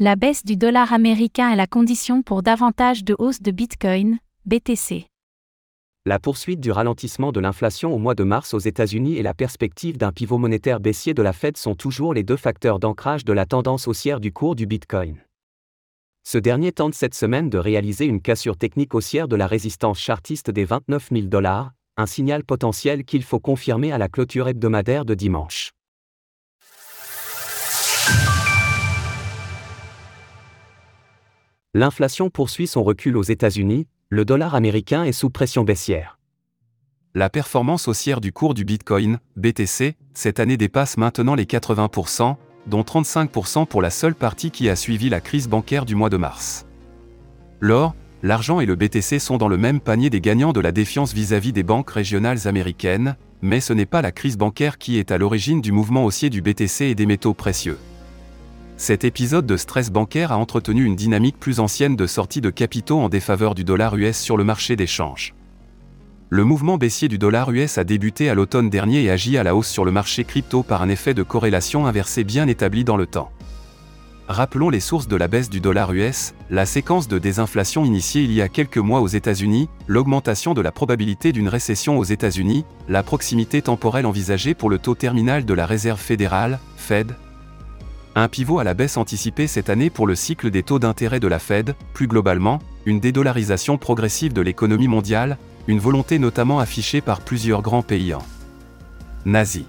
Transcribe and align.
La 0.00 0.14
baisse 0.14 0.44
du 0.44 0.56
dollar 0.56 0.92
américain 0.92 1.50
est 1.50 1.56
la 1.56 1.66
condition 1.66 2.22
pour 2.22 2.44
davantage 2.44 3.02
de 3.02 3.16
hausse 3.18 3.42
de 3.42 3.50
Bitcoin, 3.50 4.18
BTC. 4.46 5.08
La 6.06 6.20
poursuite 6.20 6.60
du 6.60 6.70
ralentissement 6.70 7.32
de 7.32 7.40
l'inflation 7.40 7.92
au 7.92 7.98
mois 7.98 8.14
de 8.14 8.22
mars 8.22 8.54
aux 8.54 8.60
États-Unis 8.60 9.16
et 9.16 9.24
la 9.24 9.34
perspective 9.34 9.98
d'un 9.98 10.12
pivot 10.12 10.38
monétaire 10.38 10.78
baissier 10.78 11.14
de 11.14 11.22
la 11.22 11.32
Fed 11.32 11.56
sont 11.56 11.74
toujours 11.74 12.14
les 12.14 12.22
deux 12.22 12.36
facteurs 12.36 12.78
d'ancrage 12.78 13.24
de 13.24 13.32
la 13.32 13.44
tendance 13.44 13.88
haussière 13.88 14.20
du 14.20 14.32
cours 14.32 14.54
du 14.54 14.66
Bitcoin. 14.66 15.16
Ce 16.22 16.38
dernier 16.38 16.70
tente 16.70 16.94
cette 16.94 17.14
semaine 17.14 17.50
de 17.50 17.58
réaliser 17.58 18.04
une 18.04 18.22
cassure 18.22 18.56
technique 18.56 18.94
haussière 18.94 19.26
de 19.26 19.34
la 19.34 19.48
résistance 19.48 19.98
chartiste 19.98 20.48
des 20.48 20.64
29 20.64 21.08
000 21.12 21.26
dollars, 21.26 21.72
un 21.96 22.06
signal 22.06 22.44
potentiel 22.44 23.04
qu'il 23.04 23.24
faut 23.24 23.40
confirmer 23.40 23.90
à 23.90 23.98
la 23.98 24.08
clôture 24.08 24.46
hebdomadaire 24.46 25.04
de 25.04 25.14
dimanche. 25.14 25.72
L'inflation 31.74 32.30
poursuit 32.30 32.66
son 32.66 32.82
recul 32.82 33.16
aux 33.16 33.22
États-Unis, 33.22 33.86
le 34.08 34.24
dollar 34.24 34.54
américain 34.54 35.04
est 35.04 35.12
sous 35.12 35.28
pression 35.28 35.64
baissière. 35.64 36.18
La 37.14 37.28
performance 37.28 37.88
haussière 37.88 38.22
du 38.22 38.32
cours 38.32 38.54
du 38.54 38.64
Bitcoin, 38.64 39.18
BTC, 39.36 39.96
cette 40.14 40.40
année 40.40 40.56
dépasse 40.56 40.96
maintenant 40.96 41.34
les 41.34 41.44
80%, 41.44 42.36
dont 42.68 42.80
35% 42.80 43.66
pour 43.66 43.82
la 43.82 43.90
seule 43.90 44.14
partie 44.14 44.50
qui 44.50 44.70
a 44.70 44.76
suivi 44.76 45.10
la 45.10 45.20
crise 45.20 45.46
bancaire 45.46 45.84
du 45.84 45.94
mois 45.94 46.08
de 46.08 46.16
mars. 46.16 46.64
L'or, 47.60 47.94
l'argent 48.22 48.60
et 48.60 48.66
le 48.66 48.74
BTC 48.74 49.18
sont 49.18 49.36
dans 49.36 49.48
le 49.48 49.58
même 49.58 49.80
panier 49.80 50.08
des 50.08 50.22
gagnants 50.22 50.54
de 50.54 50.60
la 50.60 50.72
défiance 50.72 51.12
vis-à-vis 51.12 51.52
des 51.52 51.64
banques 51.64 51.90
régionales 51.90 52.48
américaines, 52.48 53.16
mais 53.42 53.60
ce 53.60 53.74
n'est 53.74 53.84
pas 53.84 54.00
la 54.00 54.12
crise 54.12 54.38
bancaire 54.38 54.78
qui 54.78 54.98
est 54.98 55.10
à 55.10 55.18
l'origine 55.18 55.60
du 55.60 55.72
mouvement 55.72 56.06
haussier 56.06 56.30
du 56.30 56.40
BTC 56.40 56.86
et 56.86 56.94
des 56.94 57.06
métaux 57.06 57.34
précieux. 57.34 57.76
Cet 58.78 59.02
épisode 59.02 59.44
de 59.44 59.56
stress 59.56 59.90
bancaire 59.90 60.30
a 60.30 60.38
entretenu 60.38 60.84
une 60.84 60.94
dynamique 60.94 61.36
plus 61.40 61.58
ancienne 61.58 61.96
de 61.96 62.06
sortie 62.06 62.40
de 62.40 62.48
capitaux 62.48 63.00
en 63.00 63.08
défaveur 63.08 63.56
du 63.56 63.64
dollar 63.64 63.96
US 63.96 64.16
sur 64.16 64.36
le 64.36 64.44
marché 64.44 64.76
des 64.76 64.86
changes. 64.86 65.34
Le 66.30 66.44
mouvement 66.44 66.78
baissier 66.78 67.08
du 67.08 67.18
dollar 67.18 67.50
US 67.50 67.76
a 67.76 67.82
débuté 67.82 68.30
à 68.30 68.36
l'automne 68.36 68.70
dernier 68.70 69.02
et 69.02 69.10
agit 69.10 69.36
à 69.36 69.42
la 69.42 69.56
hausse 69.56 69.68
sur 69.68 69.84
le 69.84 69.90
marché 69.90 70.22
crypto 70.22 70.62
par 70.62 70.80
un 70.80 70.88
effet 70.90 71.12
de 71.12 71.24
corrélation 71.24 71.88
inversée 71.88 72.22
bien 72.22 72.46
établi 72.46 72.84
dans 72.84 72.96
le 72.96 73.06
temps. 73.06 73.32
Rappelons 74.28 74.70
les 74.70 74.78
sources 74.78 75.08
de 75.08 75.16
la 75.16 75.26
baisse 75.26 75.50
du 75.50 75.58
dollar 75.58 75.92
US, 75.92 76.34
la 76.48 76.64
séquence 76.64 77.08
de 77.08 77.18
désinflation 77.18 77.84
initiée 77.84 78.22
il 78.22 78.32
y 78.32 78.42
a 78.42 78.48
quelques 78.48 78.78
mois 78.78 79.00
aux 79.00 79.08
États-Unis, 79.08 79.68
l'augmentation 79.88 80.54
de 80.54 80.60
la 80.60 80.70
probabilité 80.70 81.32
d'une 81.32 81.48
récession 81.48 81.98
aux 81.98 82.04
États-Unis, 82.04 82.64
la 82.88 83.02
proximité 83.02 83.60
temporelle 83.60 84.06
envisagée 84.06 84.54
pour 84.54 84.70
le 84.70 84.78
taux 84.78 84.94
terminal 84.94 85.44
de 85.44 85.54
la 85.54 85.66
Réserve 85.66 85.98
fédérale, 85.98 86.60
Fed, 86.76 87.16
un 88.22 88.28
pivot 88.28 88.58
à 88.58 88.64
la 88.64 88.74
baisse 88.74 88.96
anticipé 88.96 89.46
cette 89.46 89.70
année 89.70 89.90
pour 89.90 90.06
le 90.06 90.14
cycle 90.14 90.50
des 90.50 90.62
taux 90.62 90.78
d'intérêt 90.78 91.20
de 91.20 91.28
la 91.28 91.38
Fed, 91.38 91.74
plus 91.92 92.08
globalement, 92.08 92.60
une 92.84 93.00
dédollarisation 93.00 93.78
progressive 93.78 94.32
de 94.32 94.40
l'économie 94.40 94.88
mondiale, 94.88 95.38
une 95.66 95.78
volonté 95.78 96.18
notamment 96.18 96.58
affichée 96.58 97.00
par 97.00 97.20
plusieurs 97.20 97.62
grands 97.62 97.82
pays 97.82 98.14
en 98.14 98.22
Asie. 99.34 99.66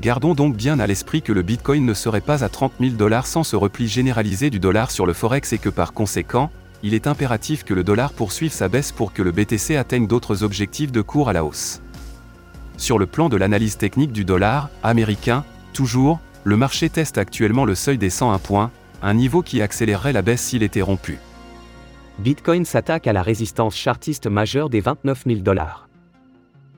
Gardons 0.00 0.34
donc 0.34 0.56
bien 0.56 0.80
à 0.80 0.86
l'esprit 0.86 1.20
que 1.20 1.32
le 1.32 1.42
Bitcoin 1.42 1.84
ne 1.84 1.94
serait 1.94 2.20
pas 2.20 2.42
à 2.42 2.48
30 2.48 2.72
000 2.80 2.92
dollars 2.92 3.26
sans 3.26 3.44
ce 3.44 3.56
repli 3.56 3.86
généralisé 3.86 4.48
du 4.48 4.58
dollar 4.58 4.90
sur 4.90 5.04
le 5.04 5.12
Forex 5.12 5.52
et 5.52 5.58
que 5.58 5.68
par 5.68 5.92
conséquent, 5.92 6.50
il 6.82 6.94
est 6.94 7.06
impératif 7.06 7.64
que 7.64 7.74
le 7.74 7.84
dollar 7.84 8.12
poursuive 8.12 8.52
sa 8.52 8.68
baisse 8.68 8.92
pour 8.92 9.12
que 9.12 9.22
le 9.22 9.30
BTC 9.30 9.76
atteigne 9.76 10.06
d'autres 10.06 10.42
objectifs 10.42 10.90
de 10.90 11.02
cours 11.02 11.28
à 11.28 11.32
la 11.32 11.44
hausse. 11.44 11.80
Sur 12.76 12.98
le 12.98 13.06
plan 13.06 13.28
de 13.28 13.36
l'analyse 13.36 13.76
technique 13.76 14.12
du 14.12 14.24
dollar 14.24 14.70
américain, 14.82 15.44
toujours, 15.72 16.18
le 16.44 16.56
marché 16.56 16.88
teste 16.88 17.18
actuellement 17.18 17.64
le 17.64 17.74
seuil 17.74 17.98
des 17.98 18.10
101 18.10 18.38
points, 18.38 18.70
un 19.02 19.14
niveau 19.14 19.42
qui 19.42 19.62
accélérerait 19.62 20.12
la 20.12 20.22
baisse 20.22 20.42
s'il 20.42 20.62
était 20.62 20.82
rompu. 20.82 21.18
Bitcoin 22.18 22.64
s'attaque 22.64 23.06
à 23.06 23.12
la 23.12 23.22
résistance 23.22 23.74
chartiste 23.74 24.26
majeure 24.26 24.68
des 24.68 24.80
29 24.80 25.24
000 25.26 25.40
dollars. 25.40 25.88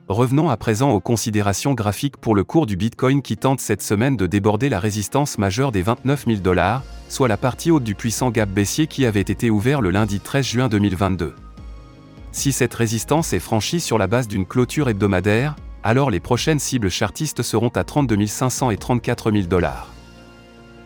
Revenons 0.07 0.49
à 0.49 0.57
présent 0.57 0.91
aux 0.91 0.99
considérations 0.99 1.73
graphiques 1.73 2.17
pour 2.17 2.35
le 2.35 2.43
cours 2.43 2.67
du 2.67 2.77
Bitcoin 2.77 3.23
qui 3.23 3.37
tente 3.37 3.59
cette 3.59 3.81
semaine 3.81 4.15
de 4.15 4.27
déborder 4.27 4.69
la 4.69 4.79
résistance 4.79 5.39
majeure 5.39 5.71
des 5.71 5.81
29 5.81 6.25
000 6.27 6.39
dollars, 6.41 6.83
soit 7.09 7.27
la 7.27 7.37
partie 7.37 7.71
haute 7.71 7.83
du 7.83 7.95
puissant 7.95 8.29
gap 8.29 8.49
baissier 8.49 8.85
qui 8.85 9.07
avait 9.07 9.21
été 9.21 9.49
ouvert 9.49 9.81
le 9.81 9.89
lundi 9.89 10.19
13 10.19 10.45
juin 10.45 10.69
2022. 10.69 11.33
Si 12.31 12.51
cette 12.51 12.73
résistance 12.73 13.33
est 13.33 13.39
franchie 13.39 13.79
sur 13.79 13.97
la 13.97 14.05
base 14.05 14.27
d'une 14.27 14.45
clôture 14.45 14.89
hebdomadaire, 14.89 15.55
alors 15.85 16.09
les 16.09 16.19
prochaines 16.19 16.57
cibles 16.57 16.89
chartistes 16.89 17.43
seront 17.43 17.69
à 17.69 17.83
32 17.83 18.25
500 18.25 18.71
et 18.71 18.77
34 18.77 19.31
000 19.31 19.43
dollars. 19.43 19.93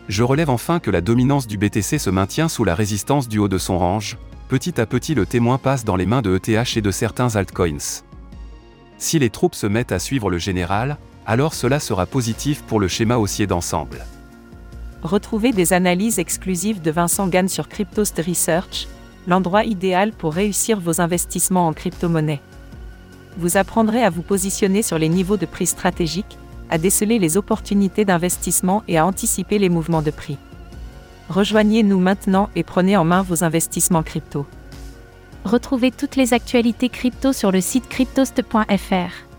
Je 0.08 0.22
relève 0.22 0.50
enfin 0.50 0.78
que 0.78 0.90
la 0.90 1.00
dominance 1.00 1.46
du 1.46 1.56
BTC 1.56 1.98
se 1.98 2.10
maintient 2.10 2.50
sous 2.50 2.64
la 2.64 2.74
résistance 2.74 3.26
du 3.26 3.38
haut 3.38 3.48
de 3.48 3.56
son 3.56 3.78
range, 3.78 4.18
petit 4.50 4.78
à 4.78 4.84
petit 4.84 5.14
le 5.14 5.24
témoin 5.24 5.56
passe 5.56 5.86
dans 5.86 5.96
les 5.96 6.04
mains 6.04 6.20
de 6.20 6.36
ETH 6.36 6.76
et 6.76 6.82
de 6.82 6.90
certains 6.90 7.34
altcoins. 7.36 8.02
Si 8.98 9.18
les 9.18 9.30
troupes 9.30 9.54
se 9.54 9.66
mettent 9.66 9.92
à 9.92 9.98
suivre 9.98 10.28
le 10.28 10.36
général, 10.36 10.98
alors 11.24 11.54
cela 11.54 11.80
sera 11.80 12.04
positif 12.04 12.62
pour 12.64 12.78
le 12.78 12.86
schéma 12.86 13.16
haussier 13.16 13.46
d'ensemble. 13.46 14.04
Retrouvez 15.02 15.52
des 15.52 15.72
analyses 15.72 16.18
exclusives 16.18 16.82
de 16.82 16.90
Vincent 16.90 17.26
Gann 17.26 17.48
sur 17.48 17.70
Cryptost 17.70 18.18
Research, 18.18 18.86
l'endroit 19.26 19.64
idéal 19.64 20.12
pour 20.12 20.34
réussir 20.34 20.78
vos 20.78 21.00
investissements 21.00 21.68
en 21.68 21.72
crypto-monnaie 21.72 22.42
vous 23.36 23.56
apprendrez 23.56 24.02
à 24.02 24.10
vous 24.10 24.22
positionner 24.22 24.82
sur 24.82 24.98
les 24.98 25.08
niveaux 25.08 25.36
de 25.36 25.46
prix 25.46 25.66
stratégiques, 25.66 26.38
à 26.68 26.78
déceler 26.78 27.18
les 27.18 27.36
opportunités 27.36 28.04
d'investissement 28.04 28.82
et 28.88 28.98
à 28.98 29.06
anticiper 29.06 29.58
les 29.58 29.68
mouvements 29.68 30.02
de 30.02 30.10
prix. 30.10 30.38
Rejoignez-nous 31.28 32.00
maintenant 32.00 32.50
et 32.56 32.62
prenez 32.62 32.96
en 32.96 33.04
main 33.04 33.22
vos 33.22 33.44
investissements 33.44 34.02
crypto. 34.02 34.46
Retrouvez 35.44 35.90
toutes 35.90 36.16
les 36.16 36.34
actualités 36.34 36.88
crypto 36.88 37.32
sur 37.32 37.50
le 37.50 37.60
site 37.60 37.88
cryptost.fr. 37.88 39.29